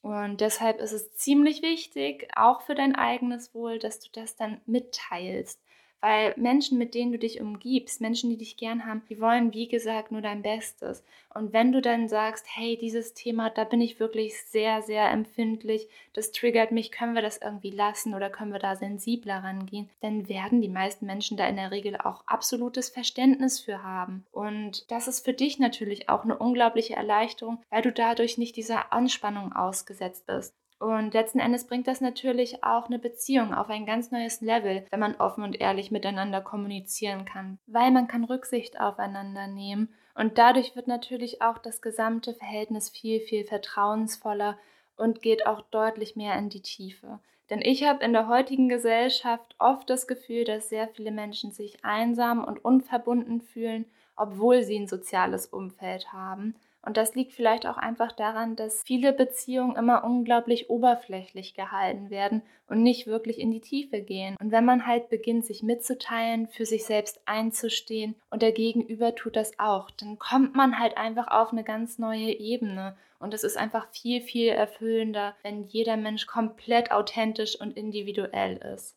Und 0.03 0.41
deshalb 0.41 0.81
ist 0.81 0.93
es 0.93 1.15
ziemlich 1.15 1.63
wichtig, 1.63 2.29
auch 2.35 2.63
für 2.63 2.75
dein 2.75 2.95
eigenes 2.97 3.55
Wohl, 3.55 3.79
dass 3.79 4.01
du 4.01 4.09
das 4.13 4.37
dann 4.37 4.61
mitteilst. 4.67 5.61
Weil 6.01 6.35
Menschen, 6.37 6.79
mit 6.79 6.95
denen 6.95 7.13
du 7.13 7.19
dich 7.19 7.41
umgibst, 7.41 8.01
Menschen, 8.01 8.31
die 8.31 8.37
dich 8.37 8.57
gern 8.57 8.87
haben, 8.87 9.03
die 9.09 9.21
wollen, 9.21 9.53
wie 9.53 9.69
gesagt, 9.69 10.13
nur 10.13 10.23
dein 10.23 10.43
Bestes. 10.43 11.05
Und 11.33 11.53
wenn 11.53 11.71
du 11.73 11.81
dann 11.81 12.09
sagst, 12.09 12.47
hey, 12.49 12.77
dieses 12.77 13.15
Thema, 13.15 13.51
da 13.51 13.65
bin 13.65 13.81
ich 13.81 14.01
wirklich 14.01 14.43
sehr, 14.43 14.83
sehr 14.83 15.11
empfindlich, 15.11 15.89
das 16.13 16.33
triggert 16.33 16.73
mich, 16.73 16.91
können 16.91 17.15
wir 17.15 17.23
das 17.23 17.39
irgendwie 17.39 17.71
lassen 17.71 18.15
oder 18.15 18.31
können 18.31 18.53
wir 18.53 18.59
da 18.59 18.75
sensibler 18.75 19.45
rangehen, 19.45 19.89
dann 20.01 20.29
werden 20.29 20.61
die 20.61 20.69
meisten 20.69 21.07
Menschen 21.07 21.37
da 21.37 21.47
in 21.47 21.57
der 21.57 21.71
Regel 21.71 21.97
auch 21.97 22.25
absolutes 22.27 22.89
Verständnis 22.89 23.61
für 23.61 23.83
haben. 23.83 24.25
Und 24.33 24.91
das 24.91 25.07
ist 25.07 25.25
für 25.25 25.33
dich 25.35 25.59
natürlich 25.59 26.09
auch 26.09 26.25
eine 26.25 26.37
unglaubliche 26.37 26.97
Erleichterung, 26.97 27.63
weil 27.71 27.83
du 27.83 27.93
dadurch 27.93 28.39
nicht 28.39 28.57
dieser 28.57 28.93
Anspannung 28.93 29.53
ausgesetzt 29.53 30.27
bist. 30.27 30.60
Und 30.81 31.13
letzten 31.13 31.41
Endes 31.41 31.67
bringt 31.67 31.87
das 31.87 32.01
natürlich 32.01 32.65
auch 32.65 32.87
eine 32.87 32.99
Beziehung 32.99 33.53
auf 33.53 33.69
ein 33.69 33.85
ganz 33.85 34.11
neues 34.11 34.41
Level, 34.41 34.87
wenn 34.91 34.99
man 34.99 35.15
offen 35.17 35.45
und 35.45 35.61
ehrlich 35.61 35.91
miteinander 35.91 36.41
kommunizieren 36.41 37.27
kann, 37.27 37.59
weil 37.67 37.91
man 37.91 38.09
kann 38.09 38.25
Rücksicht 38.25 38.81
aufeinander 38.81 39.47
nehmen 39.47 39.91
und 40.15 40.39
dadurch 40.39 40.75
wird 40.77 40.89
natürlich 40.89 41.43
auch 41.43 41.59
das 41.59 41.83
gesamte 41.83 42.33
Verhältnis 42.33 42.89
viel, 42.89 43.21
viel 43.21 43.45
vertrauensvoller 43.45 44.57
und 44.97 45.21
geht 45.21 45.47
auch 45.47 45.61
deutlich 45.71 46.17
mehr 46.17 46.39
in 46.39 46.49
die 46.49 46.63
Tiefe. 46.63 47.21
Denn 47.51 47.61
ich 47.61 47.85
habe 47.85 48.03
in 48.03 48.15
der 48.15 48.29
heutigen 48.29 48.71
Gesellschaft 48.71 49.55
oft 49.59 49.91
das 49.91 50.07
Gefühl, 50.07 50.45
dass 50.45 50.71
sehr 50.71 50.89
viele 50.89 51.11
Menschen 51.11 51.53
sich 51.53 51.85
einsam 51.85 52.43
und 52.43 52.65
unverbunden 52.65 53.43
fühlen, 53.43 53.85
obwohl 54.17 54.63
sie 54.63 54.79
ein 54.79 54.89
soziales 54.89 55.47
Umfeld 55.47 56.11
haben 56.15 56.55
und 56.83 56.97
das 56.97 57.15
liegt 57.15 57.33
vielleicht 57.33 57.67
auch 57.67 57.77
einfach 57.77 58.13
daran, 58.13 58.57
dass 58.57 58.83
viele 58.87 59.13
Beziehungen 59.13 59.77
immer 59.77 60.03
unglaublich 60.03 60.71
oberflächlich 60.71 61.55
gehalten 61.55 62.09
werden 62.09 62.43
und 62.69 62.83
nicht 62.83 63.07
wirklich 63.07 63.39
in 63.39 63.51
die 63.51 63.61
Tiefe 63.61 64.01
gehen. 64.01 64.37
Und 64.41 64.51
wenn 64.51 64.65
man 64.65 64.87
halt 64.87 65.11
beginnt, 65.11 65.45
sich 65.45 65.63
mitzuteilen, 65.63 66.49
für 66.49 66.65
sich 66.65 66.85
selbst 66.85 67.21
einzustehen 67.27 68.15
und 68.31 68.41
der 68.43 68.53
Gegenüber 68.53 69.15
tut 69.15 69.37
das 69.37 69.59
auch, 69.59 69.91
dann 69.91 70.19
kommt 70.19 70.55
man 70.55 70.79
halt 70.79 70.97
einfach 70.97 71.29
auf 71.29 71.53
eine 71.53 71.65
ganz 71.65 71.99
neue 71.99 72.33
Ebene. 72.33 72.97
Und 73.19 73.35
es 73.35 73.45
ist 73.45 73.59
einfach 73.59 73.89
viel, 73.91 74.23
viel 74.23 74.49
erfüllender, 74.49 75.35
wenn 75.43 75.65
jeder 75.65 75.99
Mensch 75.99 76.27
komplett 76.27 76.91
authentisch 76.91 77.61
und 77.61 77.77
individuell 77.77 78.57
ist. 78.57 78.97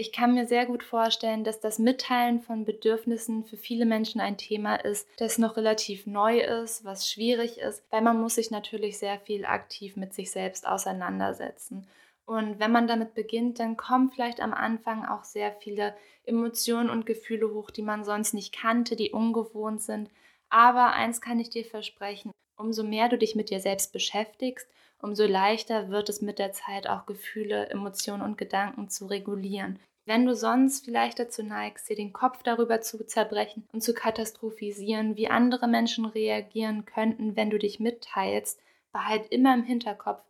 Ich 0.00 0.12
kann 0.12 0.32
mir 0.32 0.46
sehr 0.46 0.64
gut 0.64 0.82
vorstellen, 0.82 1.44
dass 1.44 1.60
das 1.60 1.78
Mitteilen 1.78 2.40
von 2.40 2.64
Bedürfnissen 2.64 3.44
für 3.44 3.58
viele 3.58 3.84
Menschen 3.84 4.18
ein 4.18 4.38
Thema 4.38 4.76
ist, 4.76 5.06
das 5.18 5.36
noch 5.36 5.58
relativ 5.58 6.06
neu 6.06 6.40
ist, 6.40 6.86
was 6.86 7.06
schwierig 7.06 7.58
ist, 7.58 7.84
weil 7.90 8.00
man 8.00 8.18
muss 8.18 8.36
sich 8.36 8.50
natürlich 8.50 8.96
sehr 8.96 9.18
viel 9.20 9.44
aktiv 9.44 9.96
mit 9.96 10.14
sich 10.14 10.30
selbst 10.30 10.66
auseinandersetzen. 10.66 11.86
Und 12.24 12.58
wenn 12.58 12.72
man 12.72 12.86
damit 12.86 13.12
beginnt, 13.12 13.58
dann 13.58 13.76
kommen 13.76 14.10
vielleicht 14.10 14.40
am 14.40 14.54
Anfang 14.54 15.04
auch 15.04 15.24
sehr 15.24 15.52
viele 15.52 15.94
Emotionen 16.24 16.88
und 16.88 17.04
Gefühle 17.04 17.52
hoch, 17.52 17.70
die 17.70 17.82
man 17.82 18.02
sonst 18.02 18.32
nicht 18.32 18.54
kannte, 18.54 18.96
die 18.96 19.10
ungewohnt 19.10 19.82
sind. 19.82 20.08
Aber 20.48 20.94
eins 20.94 21.20
kann 21.20 21.38
ich 21.40 21.50
dir 21.50 21.66
versprechen, 21.66 22.32
umso 22.56 22.84
mehr 22.84 23.10
du 23.10 23.18
dich 23.18 23.34
mit 23.34 23.50
dir 23.50 23.60
selbst 23.60 23.92
beschäftigst, 23.92 24.66
umso 25.02 25.26
leichter 25.26 25.90
wird 25.90 26.08
es 26.08 26.22
mit 26.22 26.38
der 26.38 26.52
Zeit 26.52 26.88
auch 26.88 27.04
Gefühle, 27.04 27.68
Emotionen 27.68 28.22
und 28.22 28.38
Gedanken 28.38 28.88
zu 28.88 29.04
regulieren. 29.04 29.78
Wenn 30.10 30.26
du 30.26 30.34
sonst 30.34 30.84
vielleicht 30.84 31.20
dazu 31.20 31.44
neigst, 31.44 31.88
dir 31.88 31.94
den 31.94 32.12
Kopf 32.12 32.42
darüber 32.42 32.80
zu 32.80 33.06
zerbrechen 33.06 33.64
und 33.72 33.80
zu 33.80 33.94
katastrophisieren, 33.94 35.16
wie 35.16 35.28
andere 35.28 35.68
Menschen 35.68 36.04
reagieren 36.04 36.84
könnten, 36.84 37.36
wenn 37.36 37.48
du 37.48 37.60
dich 37.60 37.78
mitteilst, 37.78 38.60
behalt 38.92 39.28
immer 39.30 39.54
im 39.54 39.62
Hinterkopf, 39.62 40.20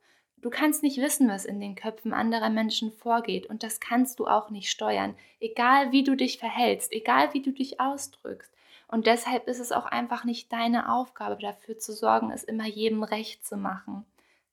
Du 0.42 0.48
kannst 0.48 0.82
nicht 0.82 0.98
wissen, 0.98 1.28
was 1.28 1.44
in 1.44 1.60
den 1.60 1.74
Köpfen 1.74 2.14
anderer 2.14 2.48
Menschen 2.48 2.92
vorgeht 2.92 3.46
und 3.46 3.62
das 3.62 3.78
kannst 3.78 4.18
du 4.20 4.26
auch 4.26 4.48
nicht 4.48 4.70
steuern, 4.70 5.14
egal 5.38 5.92
wie 5.92 6.02
du 6.02 6.16
dich 6.16 6.38
verhältst, 6.38 6.92
egal 6.92 7.34
wie 7.34 7.42
du 7.42 7.52
dich 7.52 7.78
ausdrückst. 7.78 8.50
Und 8.88 9.06
deshalb 9.06 9.46
ist 9.48 9.60
es 9.60 9.70
auch 9.70 9.84
einfach 9.84 10.24
nicht 10.24 10.50
deine 10.50 10.92
Aufgabe, 10.92 11.36
dafür 11.40 11.78
zu 11.78 11.92
sorgen, 11.92 12.30
es 12.30 12.42
immer 12.42 12.66
jedem 12.66 13.02
recht 13.02 13.46
zu 13.46 13.56
machen. 13.56 14.06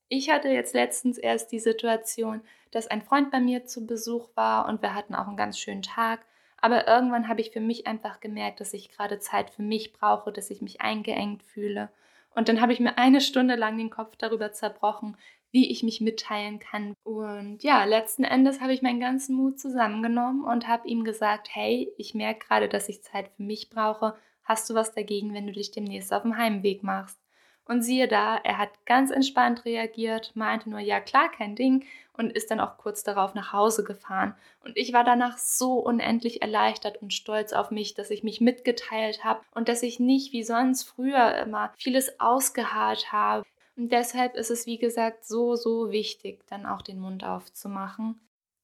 Ich 0.10 0.30
hatte 0.30 0.50
jetzt 0.50 0.74
letztens 0.74 1.18
erst 1.18 1.52
die 1.52 1.60
Situation, 1.60 2.42
dass 2.72 2.88
ein 2.88 3.02
Freund 3.02 3.32
bei 3.32 3.40
mir 3.40 3.66
zu 3.66 3.86
Besuch 3.86 4.30
war 4.36 4.68
und 4.68 4.82
wir 4.82 4.94
hatten 4.94 5.16
auch 5.16 5.28
einen 5.28 5.38
ganz 5.38 5.60
schönen 5.60 5.82
Tag. 5.82 6.26
Aber 6.60 6.88
irgendwann 6.88 7.28
habe 7.28 7.42
ich 7.42 7.52
für 7.52 7.60
mich 7.60 7.88
einfach 7.88 8.20
gemerkt, 8.20 8.60
dass 8.60 8.74
ich 8.74 8.90
gerade 8.90 9.20
Zeit 9.20 9.50
für 9.50 9.62
mich 9.62 9.94
brauche, 9.94 10.32
dass 10.32 10.50
ich 10.50 10.62
mich 10.62 10.82
eingeengt 10.82 11.44
fühle. 11.44 11.90
Und 12.34 12.50
dann 12.50 12.62
habe 12.62 12.74
ich 12.74 12.80
mir 12.80 12.98
eine 12.98 13.22
Stunde 13.22 13.56
lang 13.56 13.78
den 13.78 13.90
Kopf 13.90 14.16
darüber 14.16 14.52
zerbrochen, 14.52 15.18
wie 15.52 15.72
ich 15.72 15.84
mich 15.84 16.02
mitteilen 16.02 16.60
kann. 16.60 16.94
Und 17.04 17.64
ja, 17.64 17.84
letzten 17.84 18.24
Endes 18.24 18.62
habe 18.62 18.74
ich 18.74 18.82
meinen 18.82 19.00
ganzen 19.00 19.36
Mut 19.36 19.60
zusammengenommen 19.60 20.44
und 20.44 20.68
habe 20.68 20.88
ihm 20.88 21.04
gesagt, 21.04 21.50
hey, 21.52 21.92
ich 21.98 22.14
merke 22.14 22.46
gerade, 22.46 22.70
dass 22.70 22.90
ich 22.90 23.04
Zeit 23.04 23.30
für 23.36 23.44
mich 23.44 23.70
brauche. 23.70 24.16
Hast 24.44 24.70
du 24.70 24.76
was 24.76 24.94
dagegen, 24.94 25.34
wenn 25.34 25.48
du 25.48 25.54
dich 25.54 25.72
demnächst 25.72 26.14
auf 26.14 26.24
dem 26.24 26.38
Heimweg 26.38 26.84
machst? 26.84 27.20
Und 27.68 27.82
siehe 27.82 28.08
da, 28.08 28.38
er 28.38 28.58
hat 28.58 28.70
ganz 28.86 29.12
entspannt 29.12 29.66
reagiert, 29.66 30.32
meinte 30.36 30.70
nur, 30.70 30.80
ja 30.80 31.02
klar, 31.02 31.30
kein 31.30 31.56
Ding 31.56 31.86
und 32.14 32.32
ist 32.32 32.50
dann 32.50 32.62
auch 32.62 32.78
kurz 32.78 33.04
darauf 33.04 33.34
nach 33.34 33.52
Hause 33.52 33.84
gefahren. 33.84 34.36
Und 34.64 34.78
ich 34.78 34.94
war 34.94 35.04
danach 35.04 35.38
so 35.38 35.74
unendlich 35.74 36.42
erleichtert 36.42 37.02
und 37.02 37.14
stolz 37.14 37.54
auf 37.54 37.70
mich, 37.70 37.94
dass 37.94 38.10
ich 38.10 38.24
mich 38.24 38.42
mitgeteilt 38.42 39.24
habe 39.24 39.42
und 39.54 39.68
dass 39.68 39.84
ich 39.84 40.00
nicht 40.00 40.32
wie 40.32 40.44
sonst 40.44 40.84
früher 40.84 41.36
immer 41.38 41.74
vieles 41.78 42.20
ausgeharrt 42.20 43.12
habe. 43.12 43.46
Und 43.76 43.92
deshalb 43.92 44.36
ist 44.36 44.50
es, 44.50 44.66
wie 44.66 44.78
gesagt, 44.78 45.26
so, 45.26 45.56
so 45.56 45.92
wichtig, 45.92 46.40
dann 46.48 46.66
auch 46.66 46.82
den 46.82 47.00
Mund 47.00 47.24
aufzumachen. 47.24 48.20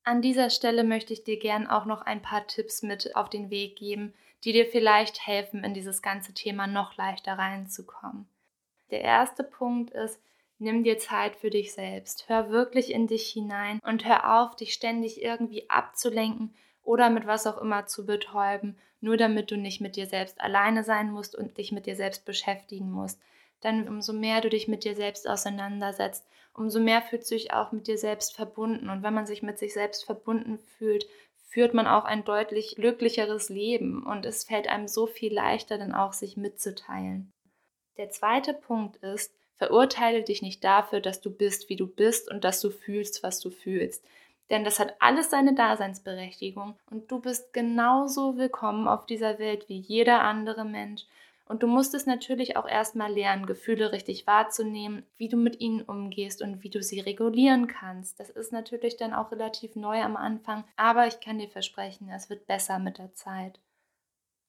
An 0.05 0.21
dieser 0.21 0.49
Stelle 0.49 0.83
möchte 0.83 1.13
ich 1.13 1.23
dir 1.23 1.37
gern 1.37 1.67
auch 1.67 1.85
noch 1.85 2.01
ein 2.01 2.21
paar 2.21 2.47
Tipps 2.47 2.81
mit 2.81 3.15
auf 3.15 3.29
den 3.29 3.49
Weg 3.49 3.75
geben, 3.75 4.13
die 4.43 4.51
dir 4.51 4.65
vielleicht 4.65 5.25
helfen, 5.25 5.63
in 5.63 5.73
dieses 5.73 6.01
ganze 6.01 6.33
Thema 6.33 6.67
noch 6.67 6.97
leichter 6.97 7.33
reinzukommen. 7.37 8.27
Der 8.93 9.01
erste 9.01 9.43
Punkt 9.43 9.89
ist, 9.89 10.21
nimm 10.59 10.83
dir 10.83 10.99
Zeit 10.99 11.35
für 11.35 11.49
dich 11.49 11.73
selbst. 11.73 12.29
Hör 12.29 12.51
wirklich 12.51 12.93
in 12.93 13.07
dich 13.07 13.27
hinein 13.27 13.79
und 13.83 14.05
hör 14.05 14.39
auf, 14.39 14.55
dich 14.55 14.71
ständig 14.71 15.23
irgendwie 15.23 15.67
abzulenken 15.67 16.53
oder 16.83 17.09
mit 17.09 17.25
was 17.25 17.47
auch 17.47 17.57
immer 17.57 17.87
zu 17.87 18.05
betäuben, 18.05 18.77
nur 19.01 19.17
damit 19.17 19.49
du 19.49 19.57
nicht 19.57 19.81
mit 19.81 19.95
dir 19.95 20.05
selbst 20.05 20.39
alleine 20.39 20.83
sein 20.83 21.09
musst 21.09 21.35
und 21.35 21.57
dich 21.57 21.71
mit 21.71 21.87
dir 21.87 21.95
selbst 21.95 22.23
beschäftigen 22.23 22.91
musst. 22.91 23.19
Denn 23.63 23.87
umso 23.87 24.13
mehr 24.13 24.41
du 24.41 24.49
dich 24.49 24.67
mit 24.67 24.83
dir 24.83 24.95
selbst 24.95 25.27
auseinandersetzt, 25.27 26.27
umso 26.53 26.79
mehr 26.79 27.01
fühlst 27.01 27.31
du 27.31 27.35
dich 27.35 27.51
auch 27.51 27.71
mit 27.71 27.87
dir 27.87 27.97
selbst 27.97 28.35
verbunden. 28.35 28.91
Und 28.91 29.01
wenn 29.01 29.15
man 29.15 29.25
sich 29.25 29.41
mit 29.41 29.57
sich 29.57 29.73
selbst 29.73 30.05
verbunden 30.05 30.59
fühlt, 30.59 31.07
führt 31.47 31.73
man 31.73 31.87
auch 31.87 32.05
ein 32.05 32.25
deutlich 32.25 32.75
glücklicheres 32.75 33.49
Leben 33.49 34.05
und 34.05 34.23
es 34.23 34.43
fällt 34.43 34.67
einem 34.67 34.87
so 34.87 35.07
viel 35.07 35.33
leichter, 35.33 35.79
dann 35.79 35.95
auch 35.95 36.13
sich 36.13 36.37
mitzuteilen. 36.37 37.33
Der 37.97 38.09
zweite 38.09 38.53
Punkt 38.53 38.97
ist, 38.97 39.33
verurteile 39.55 40.23
dich 40.23 40.41
nicht 40.41 40.63
dafür, 40.63 40.99
dass 40.99 41.21
du 41.21 41.29
bist, 41.29 41.69
wie 41.69 41.75
du 41.75 41.87
bist 41.87 42.29
und 42.29 42.43
dass 42.43 42.59
du 42.59 42.71
fühlst, 42.71 43.21
was 43.21 43.39
du 43.39 43.49
fühlst. 43.51 44.03
Denn 44.49 44.63
das 44.63 44.79
hat 44.79 44.95
alles 44.99 45.29
seine 45.29 45.53
Daseinsberechtigung 45.53 46.75
und 46.89 47.11
du 47.11 47.19
bist 47.19 47.53
genauso 47.53 48.37
willkommen 48.37 48.87
auf 48.87 49.05
dieser 49.05 49.39
Welt 49.39 49.69
wie 49.69 49.79
jeder 49.79 50.21
andere 50.21 50.65
Mensch. 50.65 51.05
Und 51.45 51.61
du 51.61 51.67
musst 51.67 51.93
es 51.93 52.05
natürlich 52.05 52.57
auch 52.57 52.67
erstmal 52.67 53.11
lernen, 53.11 53.45
Gefühle 53.45 53.91
richtig 53.91 54.25
wahrzunehmen, 54.25 55.05
wie 55.17 55.27
du 55.27 55.37
mit 55.37 55.59
ihnen 55.59 55.81
umgehst 55.81 56.41
und 56.41 56.63
wie 56.63 56.69
du 56.69 56.81
sie 56.81 56.99
regulieren 57.01 57.67
kannst. 57.67 58.19
Das 58.19 58.29
ist 58.29 58.51
natürlich 58.53 58.97
dann 58.97 59.13
auch 59.13 59.31
relativ 59.31 59.75
neu 59.75 60.01
am 60.01 60.15
Anfang, 60.15 60.63
aber 60.77 61.05
ich 61.05 61.19
kann 61.19 61.39
dir 61.39 61.49
versprechen, 61.49 62.09
es 62.09 62.29
wird 62.29 62.47
besser 62.47 62.79
mit 62.79 62.97
der 62.97 63.13
Zeit. 63.13 63.59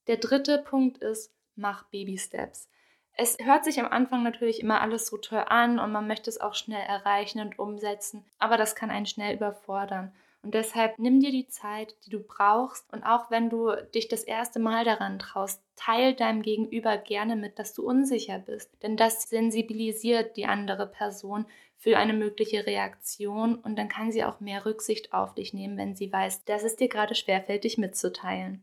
Der 0.07 0.17
dritte 0.17 0.57
Punkt 0.59 0.99
ist, 0.99 1.33
mach 1.55 1.83
Baby 1.85 2.17
Steps. 2.17 2.69
Es 3.17 3.37
hört 3.41 3.63
sich 3.63 3.79
am 3.79 3.87
Anfang 3.87 4.23
natürlich 4.23 4.61
immer 4.61 4.81
alles 4.81 5.07
so 5.07 5.17
toll 5.17 5.43
an 5.47 5.79
und 5.79 5.91
man 5.91 6.07
möchte 6.07 6.29
es 6.29 6.41
auch 6.41 6.53
schnell 6.53 6.81
erreichen 6.81 7.39
und 7.39 7.57
umsetzen, 7.57 8.25
aber 8.39 8.57
das 8.57 8.75
kann 8.75 8.89
einen 8.91 9.05
schnell 9.05 9.35
überfordern. 9.35 10.11
Und 10.45 10.53
deshalb 10.53 10.99
nimm 10.99 11.21
dir 11.21 11.31
die 11.31 11.47
Zeit, 11.47 11.95
die 12.05 12.11
du 12.11 12.19
brauchst. 12.19 12.85
Und 12.93 13.03
auch 13.03 13.31
wenn 13.31 13.49
du 13.49 13.71
dich 13.95 14.09
das 14.09 14.21
erste 14.21 14.59
Mal 14.59 14.85
daran 14.85 15.17
traust, 15.17 15.59
teil 15.75 16.13
deinem 16.13 16.43
Gegenüber 16.43 16.97
gerne 16.97 17.35
mit, 17.35 17.57
dass 17.57 17.73
du 17.73 17.83
unsicher 17.83 18.37
bist. 18.37 18.69
Denn 18.83 18.95
das 18.95 19.23
sensibilisiert 19.23 20.37
die 20.37 20.45
andere 20.45 20.85
Person 20.85 21.47
für 21.77 21.97
eine 21.97 22.13
mögliche 22.13 22.67
Reaktion 22.67 23.55
und 23.55 23.75
dann 23.75 23.89
kann 23.89 24.11
sie 24.11 24.23
auch 24.23 24.39
mehr 24.39 24.67
Rücksicht 24.67 25.13
auf 25.13 25.33
dich 25.33 25.53
nehmen, 25.53 25.77
wenn 25.77 25.95
sie 25.95 26.13
weiß, 26.13 26.45
dass 26.45 26.63
es 26.63 26.75
dir 26.75 26.89
gerade 26.89 27.15
schwerfällt, 27.15 27.63
dich 27.63 27.79
mitzuteilen. 27.79 28.61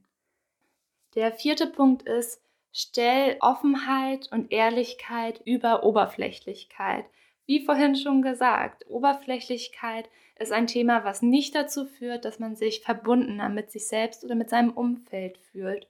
Der 1.15 1.33
vierte 1.33 1.67
Punkt 1.67 2.03
ist, 2.03 2.42
Stell 2.73 3.37
Offenheit 3.41 4.33
und 4.33 4.51
Ehrlichkeit 4.51 5.43
über 5.45 5.85
Oberflächlichkeit. 5.85 7.05
Wie 7.45 7.65
vorhin 7.65 7.97
schon 7.97 8.23
gesagt, 8.23 8.89
Oberflächlichkeit 8.89 10.09
ist 10.39 10.53
ein 10.53 10.67
Thema, 10.67 11.05
was 11.05 11.21
nicht 11.21 11.55
dazu 11.55 11.85
führt, 11.85 12.25
dass 12.25 12.39
man 12.39 12.57
sich 12.57 12.81
verbundener 12.81 13.51
mit 13.51 13.71
sich 13.71 13.89
selbst 13.89 14.25
oder 14.25 14.35
mit 14.35 14.49
seinem 14.49 14.71
Umfeld 14.71 15.37
fühlt. 15.37 15.87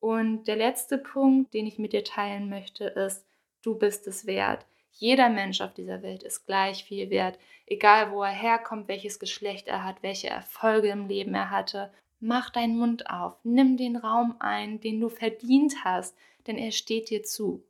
Und 0.00 0.44
der 0.48 0.56
letzte 0.56 0.98
Punkt, 0.98 1.54
den 1.54 1.66
ich 1.66 1.78
mit 1.78 1.94
dir 1.94 2.04
teilen 2.04 2.50
möchte, 2.50 2.84
ist, 2.84 3.26
du 3.62 3.78
bist 3.78 4.06
es 4.06 4.26
wert. 4.26 4.66
Jeder 4.92 5.30
Mensch 5.30 5.62
auf 5.62 5.72
dieser 5.72 6.02
Welt 6.02 6.22
ist 6.22 6.46
gleich 6.46 6.84
viel 6.84 7.08
wert, 7.08 7.38
egal 7.66 8.12
wo 8.12 8.22
er 8.22 8.32
herkommt, 8.32 8.88
welches 8.88 9.18
Geschlecht 9.18 9.66
er 9.66 9.82
hat, 9.82 10.02
welche 10.02 10.28
Erfolge 10.28 10.88
im 10.88 11.08
Leben 11.08 11.34
er 11.34 11.50
hatte 11.50 11.90
Mach 12.20 12.50
deinen 12.50 12.76
Mund 12.76 13.10
auf, 13.10 13.34
nimm 13.42 13.76
den 13.76 13.96
Raum 13.96 14.36
ein, 14.38 14.80
den 14.80 15.00
du 15.00 15.08
verdient 15.08 15.84
hast, 15.84 16.14
denn 16.46 16.58
er 16.58 16.70
steht 16.70 17.10
dir 17.10 17.22
zu. 17.22 17.64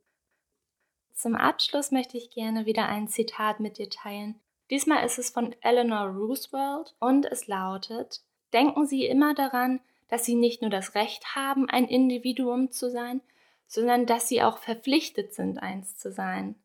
Zum 1.14 1.35
Abschluss 1.35 1.92
möchte 1.92 2.16
ich 2.16 2.30
gerne 2.30 2.66
wieder 2.66 2.88
ein 2.88 3.09
Zitat 3.09 3.61
mit 3.61 3.78
dir 3.78 3.88
teilen. 3.88 4.40
Diesmal 4.71 5.04
ist 5.04 5.19
es 5.19 5.30
von 5.30 5.54
Eleanor 5.61 6.09
Roosevelt 6.09 6.95
und 6.99 7.26
es 7.26 7.47
lautet, 7.47 8.23
Denken 8.52 8.87
Sie 8.87 9.07
immer 9.07 9.35
daran, 9.35 9.80
dass 10.09 10.25
Sie 10.25 10.35
nicht 10.35 10.61
nur 10.61 10.71
das 10.71 10.95
Recht 10.95 11.37
haben, 11.37 11.69
ein 11.69 11.87
Individuum 11.87 12.71
zu 12.71 12.90
sein, 12.90 13.21
sondern 13.66 14.07
dass 14.07 14.28
Sie 14.28 14.42
auch 14.42 14.59
verpflichtet 14.59 15.35
sind, 15.35 15.62
eins 15.62 15.97
zu 15.97 16.11
sein. 16.11 16.57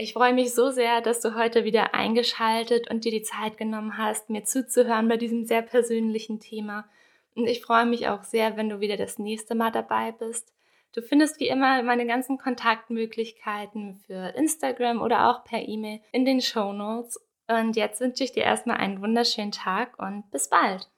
Ich 0.00 0.12
freue 0.12 0.32
mich 0.32 0.54
so 0.54 0.70
sehr, 0.70 1.00
dass 1.00 1.20
du 1.20 1.34
heute 1.34 1.64
wieder 1.64 1.92
eingeschaltet 1.92 2.88
und 2.88 3.04
dir 3.04 3.10
die 3.10 3.22
Zeit 3.22 3.58
genommen 3.58 3.98
hast, 3.98 4.30
mir 4.30 4.44
zuzuhören 4.44 5.08
bei 5.08 5.16
diesem 5.16 5.44
sehr 5.44 5.60
persönlichen 5.60 6.38
Thema. 6.38 6.88
Und 7.34 7.48
ich 7.48 7.62
freue 7.62 7.84
mich 7.84 8.06
auch 8.06 8.22
sehr, 8.22 8.56
wenn 8.56 8.68
du 8.68 8.78
wieder 8.78 8.96
das 8.96 9.18
nächste 9.18 9.56
Mal 9.56 9.72
dabei 9.72 10.12
bist. 10.12 10.52
Du 10.94 11.02
findest 11.02 11.40
wie 11.40 11.48
immer 11.48 11.82
meine 11.82 12.06
ganzen 12.06 12.38
Kontaktmöglichkeiten 12.38 13.96
für 14.06 14.36
Instagram 14.36 15.02
oder 15.02 15.30
auch 15.30 15.42
per 15.42 15.66
E-Mail 15.66 16.00
in 16.12 16.24
den 16.24 16.40
Show 16.40 16.72
Notes. 16.72 17.20
Und 17.48 17.74
jetzt 17.74 18.00
wünsche 18.00 18.22
ich 18.22 18.30
dir 18.30 18.44
erstmal 18.44 18.76
einen 18.76 19.02
wunderschönen 19.02 19.50
Tag 19.50 19.98
und 19.98 20.30
bis 20.30 20.48
bald. 20.48 20.88